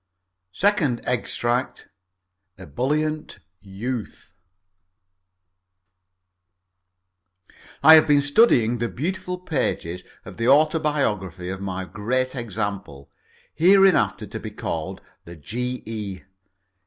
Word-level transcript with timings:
SECOND 0.53 0.99
EXTRACT 1.05 1.87
EBULLIENT 2.57 3.37
YOUTH 3.61 4.31
I 7.83 7.93
have 7.93 8.07
been 8.07 8.23
studying 8.23 8.79
the 8.79 8.89
beautiful 8.89 9.37
pages 9.37 10.03
of 10.25 10.37
the 10.37 10.47
autobiography 10.47 11.49
of 11.49 11.61
my 11.61 11.85
Great 11.85 12.33
Example 12.33 13.11
hereinafter 13.53 14.25
to 14.25 14.39
be 14.39 14.49
called 14.49 15.01
the 15.25 15.35
G.E. 15.35 16.23